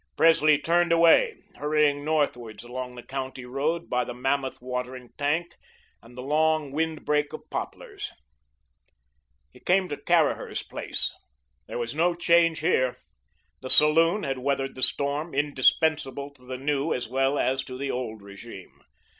[0.17, 5.57] Presley turned away, hurrying northwards along the County Road by the mammoth watering tank
[6.01, 8.11] and the long wind break of poplars.
[9.51, 11.13] He came to Caraher's place.
[11.67, 12.95] There was no change here.
[13.61, 17.91] The saloon had weathered the storm, indispensable to the new as well as to the
[17.91, 18.81] old regime.